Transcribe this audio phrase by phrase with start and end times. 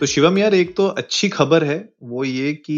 [0.00, 2.76] तो शिवम यार, एक तो अच्छी खबर है, वो ये कि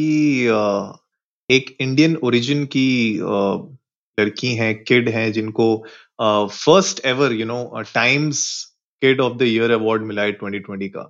[1.48, 3.18] एक इंडियन ओरिजिन की
[4.18, 5.66] लड़की हैं किड हैं, जिनको
[6.20, 8.42] first ever you know Times
[9.02, 11.02] kid of the year award मिला है 2020 का।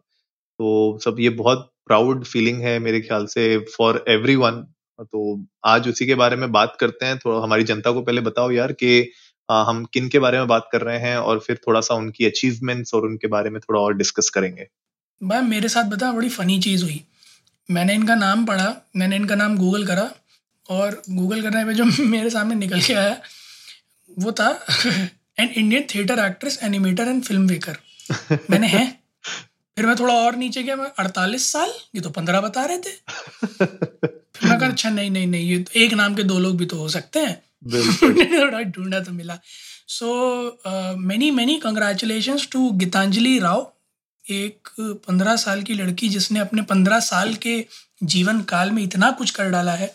[0.60, 4.62] तो सब ये बहुत प्राउड फीलिंग है मेरे ख्याल से फॉर एवरीवन
[5.02, 5.24] तो
[5.66, 8.72] आज उसी के बारे में बात करते हैं, थोड़ा हमारी जनता को पहले बताओ यार
[8.74, 9.10] कि
[9.48, 12.94] हम किन के बारे में बात कर रहे हैं और फिर थोड़ा सा उनकी अचीवमेंट्स
[12.94, 14.66] और उनके बारे में थोड़ा और डिस्कस करेंगे।
[15.22, 17.00] भाई मेरे साथ बता बड़ी फ़नी चीज़ हुई।
[17.68, 20.10] मैंने इनका नाम पढ़ा मैंने इनका नाम गूगल करा
[20.68, 23.16] और गूगल करने पे जो मेरे सामने निकल के आया
[24.18, 24.48] वो था
[25.40, 27.76] an Indian theatre actress animator and film maker
[28.50, 28.86] मैंने है?
[29.76, 32.92] फिर मैं थोड़ा और नीचे गया मैं अड़तालीस साल ये तो पंद्रह बता रहे थे।
[33.54, 36.66] फिर मैं कहा अच्छा नहीं नहीं नहीं ये तो एक नाम के दो लोग भी
[36.66, 37.42] तो हो सकते हैं।
[38.40, 39.38] थोड़ा ढूंढा तो मिला।
[39.88, 43.72] So many many congratulation to Gitanjali Rao
[44.26, 47.64] एक पंद्रह साल की लड़की जिसने अपने पंद्रह साल के
[48.04, 49.94] जीवन काल में इतना कुछ कर डाला है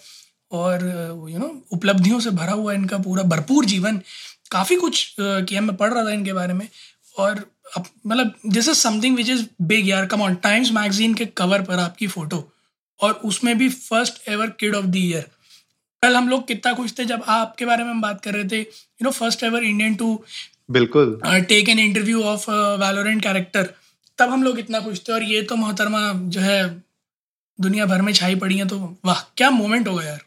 [0.51, 0.83] और
[1.29, 4.01] यू नो उपलब्धियों से भरा हुआ इनका पूरा भरपूर जीवन
[4.51, 6.67] काफ़ी कुछ किया मैं पढ़ रहा था इनके बारे में।
[7.17, 7.45] और
[7.77, 11.79] मतलब this is something which is big यार कम ऑन टाइम्स मैगजीन के कवर पर
[11.79, 12.43] आपकी फ़ोटो
[12.99, 15.25] और उसमें भी first ever kid of the year
[16.03, 18.59] कल हम लोग कितना खुश थे जब आपके बारे में हम बात कर रहे थे
[18.59, 20.13] you know first ever Indian too
[20.71, 23.69] बिल्कुल। Take an interview of Valorant character
[24.17, 26.63] तब हम लोग इतना खुश थे और ये तो मोहतरमा जो है
[27.59, 30.21] दुनिया भर में छाई पड़ी है तो वाह, क्या मोमेंट होगा यार।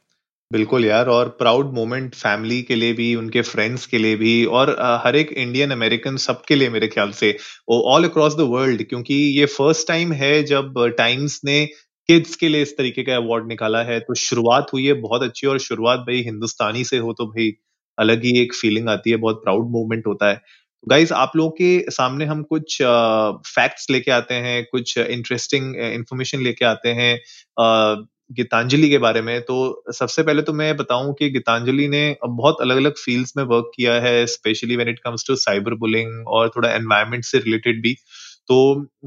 [0.51, 4.71] बिल्कुल यार, और प्राउड मोमेंट फैमिली के लिए भी, उनके फ्रेंड्स के लिए भी, और
[5.05, 7.37] हर एक इंडियन अमेरिकन सबके लिए मेरे ख्याल से
[7.71, 11.65] ऑल अक्रॉस द वर्ल्ड क्योंकि ये फ़र्स्ट टाइम है जब टाइम्स ने
[12.09, 15.47] किड्स के लिए इस तरीके का अवार्ड निकाला है तो शुरुआत हुई है बहुत अच्छी,
[15.47, 17.53] और शुरुआत भाई हिंदुस्तानी से हो तो भाई
[17.99, 20.43] अलग ही एक फीलिंग आती है, बहुत प्राउड मोमेंट होता है।
[20.85, 26.65] गाइज़ आप लोगों के सामने हम कुछ फैक्ट्स लेके आते हैं, कुछ इंटरेस्टिंग इंफॉर्मेशन लेके
[26.65, 27.19] आते हैं
[28.33, 32.77] गीतांजलि के बारे में। तो सबसे पहले तो मैं बताऊँ कि गीतांजलि ने बहुत अलग
[32.77, 36.71] अलग फील्ड्स में वर्क किया है specially when it comes to cyber bullying और थोड़ा
[36.73, 37.97] एनवायरमेंट से रिलेटेड भी।
[38.51, 38.57] तो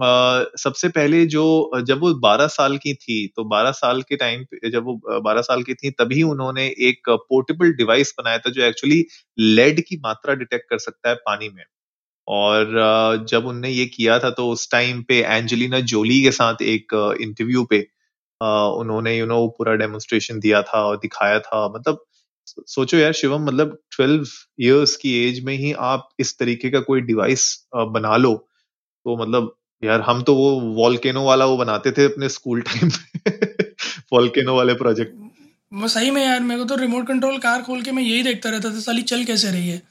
[0.02, 1.44] अ, सबसे पहले जो
[1.84, 5.42] जब वो 12 साल की थी तो 12 साल के टाइम जब वो अ, 12
[5.42, 9.04] साल की थी तभी उन्होंने एक पोर्टेबल डिवाइस बनाया था जो एक्चुअली
[9.40, 11.64] लेड की मात्रा डिटेक्ट कर सकता है पानी में।
[12.28, 16.94] और जब उनने ये किया था तो उस टाइम पे एंजेलिना जोली के साथ एक
[17.22, 17.80] इंटरव्यू पे
[18.42, 22.04] उन्होंने यू नो पूरा डेमोन्स्ट्रेशन दिया था और दिखाया था। मतलब
[22.70, 24.24] सोचो यार शिवम मतलब 12
[24.62, 27.46] इयर्स की एज में ही आप इस तरीके का कोई डिवाइस
[27.94, 28.34] बना लो
[29.06, 33.32] तो मतलब यार हम तो वो वॉल्केनो वाला वो बनाते थे अपने स्कूल टाइम पे।
[34.14, 35.16] वॉल्केनो वाले प्रोजेक्ट।
[35.74, 38.50] वो सही में यार मेरे को तो रिमोट कंट्रोल कार खोल के मैं यही देखता
[38.50, 39.82] रहता था साली चल कैसे रही है?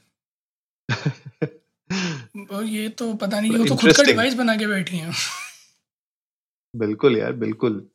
[2.64, 5.14] ये तो पता नहीं वो तो खुद का डिवाइस बना के बैठी हैं।
[6.76, 7.86] बिल्कुल यार बिल्कुल।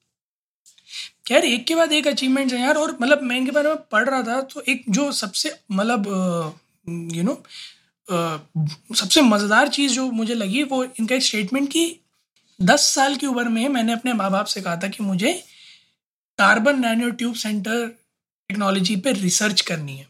[1.28, 4.10] खैर एक के बाद एक अचीवमेंट्स हैं यार और मतलब मैं इनके बारे में पढ़
[4.10, 6.08] रहा था तो एक जो सबसे मतलब
[6.90, 7.44] यू नो
[8.09, 12.00] सबसे मज़ेदार चीज़ जो मुझे लगी वो इनका एक स्टेटमेंट कि
[12.59, 15.34] दस साल की उम्र में मैंने अपने माँ बाप से कहा था कि मुझे
[16.40, 17.88] carbon nano tube centre
[18.50, 20.06] technology पे रिसर्च करनी है।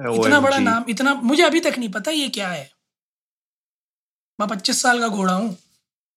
[0.00, 2.70] इतना बड़ा नाम इतना मुझे अभी तक नहीं पता ये क्या है।
[4.38, 5.56] मैं पच्चीस साल का घोड़ा हूँ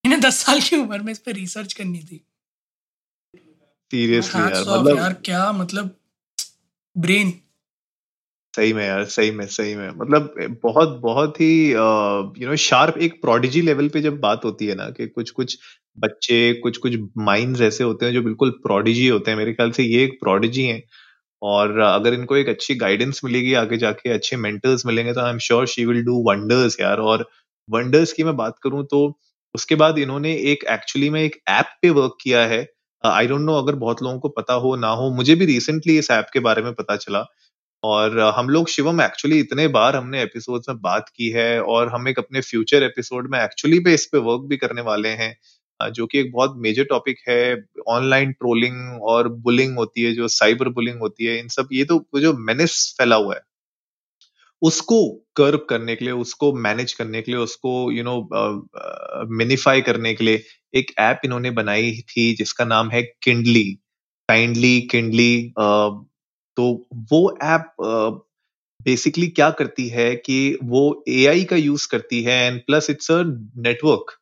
[0.03, 2.17] इन्हें दस साल की उम्र में इस पर रिसर्च करनी थी।
[3.91, 5.95] सीरियसली यार मतलब यार क्या मतलब
[6.95, 7.33] ब्रेन
[8.53, 13.13] सही में यार, सही में सही में। मतलब बहुत बहुत ही यू नो शार्प एक
[13.21, 15.57] प्रोडिजी लेवल पे जब बात होती है ना कि कुछ कुछ
[15.97, 19.83] बच्चे कुछ कुछ माइंड्स ऐसे होते हैं जो बिल्कुल प्रोडिजी होते हैं। मेरे ख्याल से
[19.83, 20.81] ये एक प्रोडिजी है।
[21.41, 25.37] और अगर इनको एक अच्छी गाइडेंस मिलेगी आगे जाके, अच्छे मेंटर्स मिलेंगे तो I am
[25.47, 27.27] sure she will do wonders यार। और
[27.69, 29.01] वंडर्स की मैं बात करूँ तो
[29.55, 32.65] उसके बाद इन्होंने एक एक्चुअली में एक ऐप पे वर्क किया है।
[33.03, 36.11] आई डोंट नो अगर बहुत लोगों को पता हो, ना हो, मुझे भी रिसेंटली इस
[36.11, 37.25] ऐप के बारे में पता चला।
[37.83, 42.07] और हम लोग शिवम एक्चुअली इतने बार हमने एपिसोड्स में बात की है और हम
[42.07, 45.35] एक अपने फ्यूचर एपिसोड में एक्चुअली पे इस पे वर्क भी करने वाले हैं
[45.79, 50.69] जो कि एक बहुत मेजर टॉपिक है ऑनलाइन ट्रोलिंग और बुलिंग होती है, जो साइबर
[50.69, 53.41] बुलिंग होती है, इन सब, ये तो जो मेनिस फैला हुआ है,
[54.61, 54.99] उसको
[55.35, 58.21] कर्व करने के लिए, उसको मैनेज करने के लिए, उसको यू नो
[59.37, 60.43] मिनिफाई करने के लिए
[60.75, 63.63] एक ऐप इन्होंने बनाई थी, जिसका नाम है किंडली
[64.29, 65.53] काइंडली किंडली
[66.57, 66.65] तो
[67.11, 67.73] वो ऐप
[68.79, 73.21] बेसिकली क्या करती है कि वो एआई का यूज़ करती है and plus it's a
[73.57, 74.17] network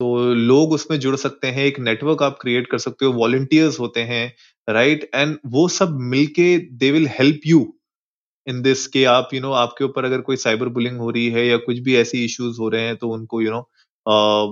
[0.00, 4.00] तो लोग उसमें जुड़ सकते हैं एक नेटवर्क आप क्रिएट कर सकते हो वॉलंटियर्स होते
[4.00, 4.24] हैं
[4.68, 7.60] राइट एंड वो सब मिलके they will help you
[8.46, 11.10] in this के आप यू you नो know, आपके ऊपर अगर कोई साइबर बुलिंग हो
[11.10, 13.60] रही है या कुछ भी ऐसी इश्यूज़ हो रहे हैं तो उनको यू नो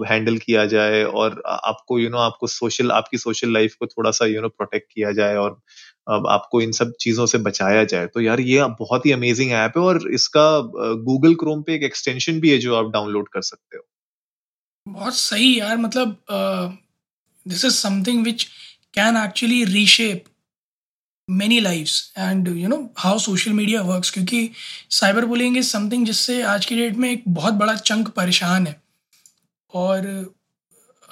[0.09, 3.87] हैंडल किया जाए और आपको यू you नो know, आपको सोशल आपकी सोशल लाइफ को
[3.87, 5.61] थोड़ा सा यू नो प्रोटेक्ट किया जाए और
[6.07, 9.79] अब आपको इन सब चीज़ों से बचाया जाए तो यार ये बहुत ही अमेजिंग ऐप
[9.79, 10.47] है और इसका
[11.05, 13.83] गूगल क्रोम पे एक एक्सटेंशन भी है जो आप डाउनलोड कर सकते हो।
[14.87, 16.17] बहुत सही यार मतलब
[17.47, 18.45] this is something which
[18.95, 20.25] can actually reshape
[21.29, 24.51] many lifes and you know how social media works क्योंकि
[24.91, 28.81] साइबर बुलिंग इज़ समथिंग जिससे आज की डेट में एक बहुत बड़ा चंक परेशान है।
[29.75, 30.35] और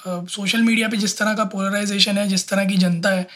[0.05, 3.27] सोशल मीडिया पे जिस तरह का पोलराइजेशन है, जिस तरह की जनता है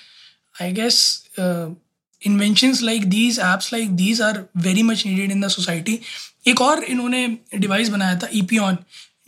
[0.62, 6.00] I guess inventions like these apps like these are very much needed in the society
[6.48, 8.75] एक और इन्होंने डिवाइस बनाया था ई e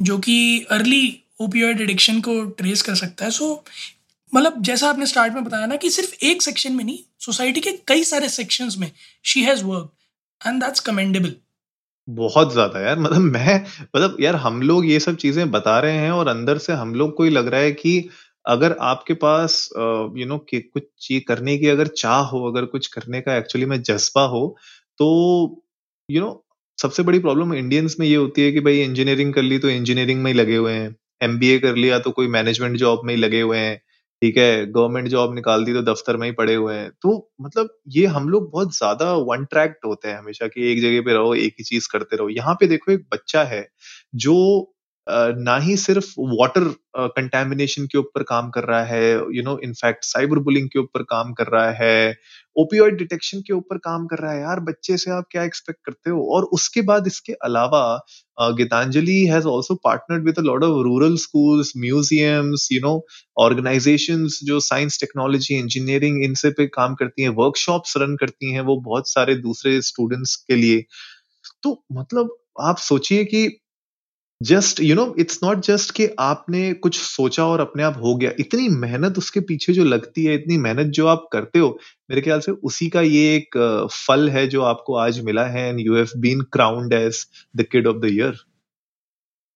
[0.02, 1.04] जो कि अर्ली
[1.42, 3.64] ओपियोइड एडिक्शन को ट्रेस कर सकता है। सो
[4.34, 7.72] मतलब जैसा आपने स्टार्ट में बताया ना कि सिर्फ़ एक सेक्शन में नहीं सोसाइटी के
[7.88, 8.92] कई सारे सेक्शंस में
[9.26, 9.92] she has work
[10.42, 11.34] and that's commendable
[12.08, 13.56] बहुत ज़्यादा यार मतलब मैं
[13.96, 17.16] मतलब यार हम लोग ये सब चीज़ें बता रहे हैं और अंदर से हम लोग
[17.18, 18.10] को ही लग रहा है कि
[18.50, 22.88] अगर आपके पास यू नो कि कुछ चीज़ करने की अगर चाह हो, अगर कुछ
[22.90, 24.46] करने का एक्चुअली में जज्बा हो
[25.00, 25.64] तो
[26.10, 26.46] यू नो
[26.78, 30.22] सबसे बड़ी प्रॉब्लम इंडियंस में ये होती है कि भाई इंजीनियरिंग कर ली तो इंजीनियरिंग
[30.24, 33.42] में ही लगे हुए हैं। एमबीए कर लिया तो कोई मैनेजमेंट जॉब में ही लगे
[33.42, 33.78] हुए हैं।
[34.22, 37.12] ठीक है गवर्नमेंट जॉब निकाल दी तो दफ्तर में ही पड़े हुए हैं। तो
[37.42, 41.14] मतलब ये हम लोग बहुत ज़्यादा वन ट्रैक्ट होते हैं हमेशा कि एक जगह पे
[41.14, 43.68] रहो, एक ही चीज़ करते रहो। यहाँ पे देखो एक बच्चा है
[44.18, 44.36] जो
[45.08, 46.64] ना ही सिर्फ़ वाटर
[47.16, 49.04] कंटेमिनेशन के ऊपर काम कर रहा है
[49.36, 52.16] you know in fact cyber bullying के ऊपर काम कर रहा है
[52.56, 56.10] ओपीऑइड डिटेक्शन के ऊपर काम कर रहा है। यार, बच्चे से आप क्या एक्सपेक्ट करते
[56.10, 56.22] हो?
[56.36, 57.82] और उसके बाद इसके अलावा
[58.58, 62.94] Gitanjali has also partnered with a lot of rural schools museums you know
[63.38, 68.80] organisations जो साइंस टेक्नोलॉजी इंजीनियरिंग इनसे पे काम करती हैं वर्कशॉप्स रन करती हैं वो
[68.84, 70.84] बहुत सारे दूसरे स्टूडेंट्स के लिए।
[71.64, 73.48] तो मतलब आप सोचिए कि
[74.42, 78.32] just you know it's not just कि आपने कुछ सोचा और अपने आप हो गया।
[78.40, 81.70] इतनी मेहनत उसके पीछे जो लगती है इतनी मेहनत जो आप करते हो
[82.10, 83.58] मेरे ख्याल से उसी का ये एक
[83.94, 87.26] फल है जो आपको आज मिला है and you have been crowned as
[87.56, 88.38] the kid of the year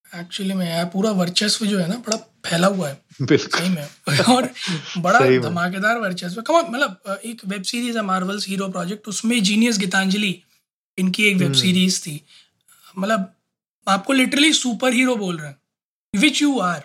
[0.06, 4.34] actually में यार पूरा वर्चस्व जो है ना बड़ा फैला हुआ है। बिल्कुल। सही में।
[4.36, 4.50] और
[4.98, 10.36] बड़ा धमाकेदार वर्चस्व। कम मतलब एक वेब सीरीज़ है मार्वल्स हीरो प्रोजेक्ट उसमें जीनियस गीतांजलि
[10.98, 12.22] इनकी एक वेब सीरीज़ हम्म। थी।
[12.98, 13.34] मतलब
[13.88, 15.58] आपको लिटरली सुपर हीरो बोल रहे हैं
[16.20, 16.84] विच यू आर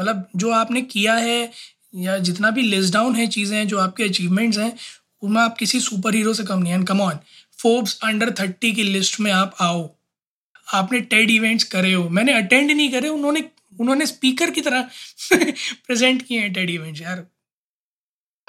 [0.00, 1.52] मतलब जो आपने किया है
[1.94, 4.76] या जितना भी लिस्ट डाउन है चीज़ें जो आपके अचीवमेंट्स हैं,
[5.22, 7.18] उनमें आप किसी सुपर हीरो से कम नहीं come on
[7.58, 9.96] Forbes under thirty की लिस्ट में आप आओ।
[10.74, 13.50] आपने टेड इवेंट्स करे हो। मैंने अटेंड नहीं करे, उन्होंने
[13.80, 14.88] उन्होंने स्पीकर की तरह
[15.86, 17.26] प्रेजेंट किए हैं टेड इवेंट्स यार।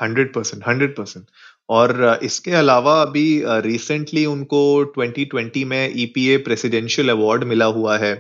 [0.02, 1.26] हंड्रेड परसेंट हंड्रेड परसेंट
[1.70, 4.60] और इसके अलावा अभी रिसेंटली उनको
[4.98, 8.14] 2020 में ईपीए प्रेसिडेंशियल अवार्ड मिला हुआ है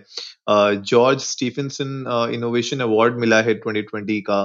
[0.50, 4.42] जॉर्ज स्टीफनसन इनोवेशन अवार्ड मिला है 2020 का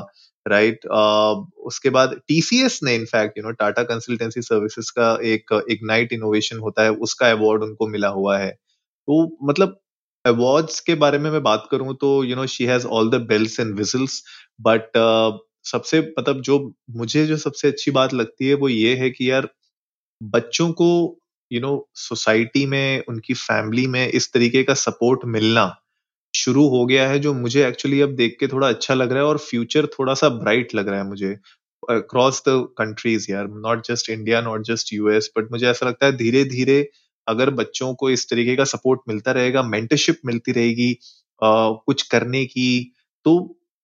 [0.47, 0.93] राइट right?
[0.93, 6.59] uh, उसके बाद टीसीएस ने in fact you know Tata Consultancy Services का एक इग्नाइट इनोवेशन
[6.59, 9.79] होता है उसका अवार्ड उनको मिला हुआ है तो मतलब
[10.25, 13.59] अवार्ड्स के बारे में मैं बात करूँ तो you know she has all the bells
[13.61, 14.23] and whistles
[14.61, 14.99] but
[15.65, 16.59] सबसे मतलब जो
[16.97, 19.49] मुझे जो सबसे अच्छी बात लगती है वो ये है कि यार,
[20.21, 20.89] बच्चों को
[21.51, 25.67] यू नो सोसाइटी में, उनकी फैमिली में इस तरीके का सपोर्ट मिलना
[26.35, 29.29] शुरू हो गया है, जो मुझे एक्चुअली अब देख के थोड़ा अच्छा लग रहा है
[29.29, 31.33] और फ्यूचर थोड़ा सा ब्राइट लग रहा है मुझे।
[31.83, 36.13] अक्रॉस द कंट्रीज़ यार not just India not just US but मुझे ऐसा लगता है
[36.17, 36.81] धीरे धीरे
[37.27, 40.97] अगर बच्चों को इस तरीके का सपोर्ट मिलता रहेगा मेंटरशिप मिलती रहेगी
[41.41, 42.69] कुछ करने की
[43.27, 43.35] तो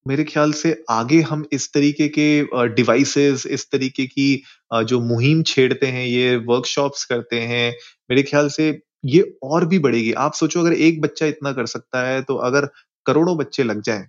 [0.07, 5.87] मेरे ख्याल से आगे हम इस तरीके के डिवाइसेस इस तरीके की जो मुहिम छेड़ते
[5.87, 7.73] हैं, ये वर्कशॉप्स करते हैं,
[8.11, 8.69] मेरे ख्याल से
[9.07, 12.69] ये और भी बढ़ेगी। आप सोचो अगर एक बच्चा इतना कर सकता है तो अगर
[13.07, 14.07] करोड़ों बच्चे लग जाएँ,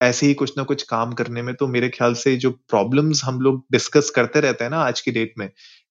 [0.00, 3.40] ऐसे ही कुछ ना कुछ काम करने में तो मेरे ख्याल से जो प्रॉब्लम्स हम
[3.40, 5.48] लोग डिस्कस करते रहते हैं ना आज की डेट में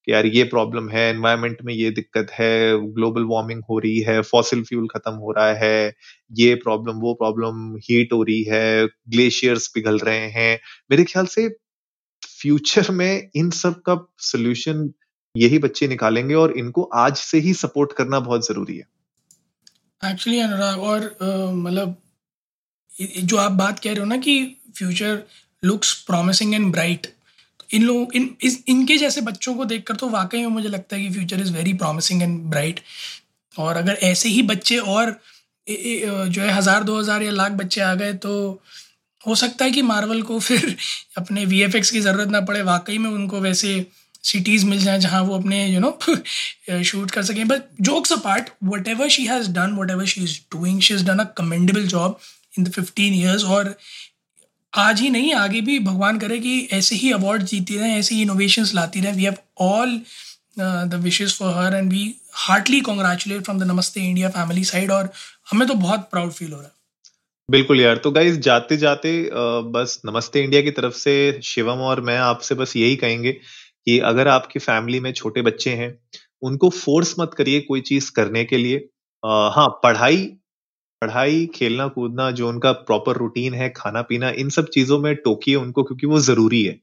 [0.08, 2.50] कि यार ये प्रॉब्लम है एनवायरमेंट में ये दिक्कत है
[2.94, 5.94] ग्लोबल वार्मिंग हो रही है फॉसिल फ्यूल खत्म हो रहा है,
[6.32, 10.60] ये प्रॉब्लम वो प्रॉब्लम हीट हो रही है ग्लेशियर्स पिघल रहे हैं।
[10.92, 11.48] मेरे ख्याल से
[12.24, 14.90] फ्यूचर में इन सब का सोल्यूशन
[15.36, 18.88] यही बच्चे निकालेंगे और इनको आज से ही सपोर्ट करना बहुत ज़रूरी है।
[20.02, 21.96] एक्चुअली अनुराग और मतलब
[23.24, 24.40] जो आप बात कह रहे हो ना कि
[24.78, 25.24] future
[25.64, 27.08] looks promising and bright
[27.76, 31.02] इन लोग, इन, इस, इनके जैसे बच्चों को देखकर तो वाकई में मुझे लगता है
[31.04, 32.80] कि future is very promising and bright
[33.56, 35.20] और अगर ऐसे ही बच्चे और
[35.68, 38.34] जो है हज़ार, दो हज़ार या लाख बच्चे आ गए तो
[39.22, 40.76] हो सकता है कि मार्वल को फिर
[41.18, 43.86] अपने वीएफएक्स की ज़रूरत ना पड़े। वाकई में उनको वैसे
[44.24, 45.98] सिटीज़ मिल जाएँ जहाँ वो अपने यू नो
[46.84, 48.50] शूट कर सकें। But jokes apart
[48.88, 52.20] whatever she has done whatever she is doing she is done a commendable job
[52.58, 53.76] in the fifteen years और
[54.76, 58.22] आज ही नहीं आगे भी भगवान करे कि ऐसे ही अवार्ड जीती रहें ऐसे ही
[58.22, 60.00] इनोवेशंस लाती रहें। We have all
[60.60, 65.10] the wishes for her and we heartily congratulate from the Namaste India family side और
[65.52, 66.74] हमें तो बहुत प्राउड फील हो रहा है।
[67.50, 69.10] बिल्कुल यार तो गाइज़ जाते जाते
[69.72, 74.28] बस नमस्ते इंडिया की तरफ़ से शिवम और मैं आपसे बस यही कहेंगे कि अगर
[74.28, 75.94] आपकी फैमिली में छोटे बच्चे हैं
[76.44, 78.78] उनको फोर्स मत करिए कोई चीज़ करने के लिए।
[79.24, 80.26] आ, हाँ पढ़ाई
[81.02, 86.08] पढ़ाई, खेलना-कूदना जो उनका प्रॉपर रूटीन है, खाना-पीना इन सब चीज़ों में टोकिए उनको क्योंकि
[86.08, 86.74] वो ज़रूरी है।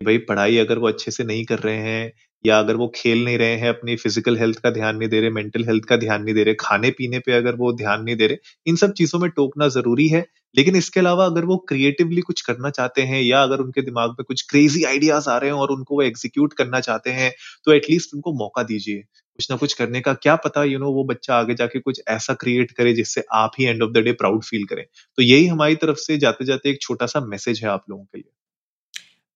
[0.00, 2.12] भाई पढ़ाई अगर वो अच्छे से नहीं कर रहे हैं
[2.44, 5.30] या अगर वो खेल नहीं रहे हैं, अपनी फ़िज़िकल हेल्थ का ध्यान नहीं दे रहे,
[5.30, 8.38] मेंटल हेल्थ का ध्यान नहीं दे रहे, खाने-पीने पे अगर वो ध्यान नहीं दे रहे,
[8.66, 12.70] इन सब चीज़ों में टोकना ज़रूरी है। लेकिन इसके अलावा अगर वो क्रिएटिवली कुछ करना
[12.70, 15.94] चाहते हैं या अगर उनके दिमाग में कुछ क्रेज़ी आइडियाज़ आ रहे हैं और उनको
[15.94, 17.32] वो एग्ज़ीक्यूट करना चाहते हैं,
[17.64, 18.96] तो एटलीस्ट उनको मौका दीजिए।
[19.38, 21.78] कुछ ना कुछ करने का क्या पता यू you नो know, वो बच्चा आगे जाके
[21.78, 24.84] कुछ ऐसा क्रिएट करे जिससे आप ही end of the day proud feel करें।
[25.18, 28.18] तो यही हमारी तरफ़ से जाते जाते एक छोटा सा मैसेज है आप लोगों के
[28.18, 28.30] लिए।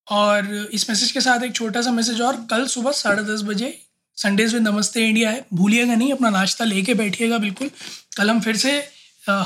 [0.06, 3.74] और इस मैसेज के साथ एक छोटा सा मैसेज और कल सुबह साढ़े दस बजे
[4.16, 7.70] संडेज में नमस्ते इंडिया है। भूलिएगा नहीं अपना नाश्ता लेके बैठिएगा बिल्कुल।
[8.16, 8.72] कल हम फिर से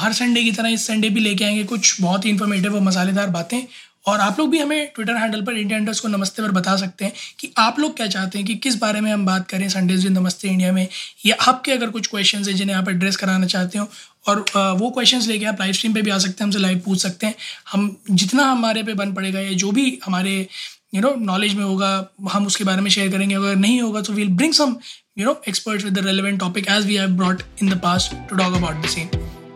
[0.01, 3.31] हर संडे की तरह इस संडे भी लेके आएँगे कुछ बहुत ही इन्फॉर्मेटिव और मसालेदार
[3.31, 3.61] बातें।
[4.07, 7.05] और आप लोग भी हमें ट्विटर हैंडल पर इंडिया इंडर्स को नमस्ते पर बता सकते
[7.05, 10.03] हैं कि आप लोग क्या चाहते हैं कि किस बारे में हम बात करें संडेज
[10.03, 10.87] दिन नमस्ते इंडिया में,
[11.27, 13.89] या आपके अगर कुछ क्वेश्चन हैं जिन्हें आप एड्रेस कराना चाहते हो,
[14.29, 14.45] और
[14.79, 17.27] वो क्वेश्चन लेके आप लाइव स्ट्रीम पे भी आ सकते हैं, हमसे लाइव पूछ सकते
[17.27, 17.35] हैं।
[17.73, 20.37] हम, जितना हमारे पे बन पड़ेगा या जो भी हमारे
[20.95, 24.13] यू नो नॉलेज में होगा, हम उसके बारे में शेयर करेंगे। अगर नहीं होगा तो
[24.13, 24.77] we'll bring some
[25.19, 28.37] you know experts with the relevant topic as we have brought in the past to
[28.37, 29.09] talk about the same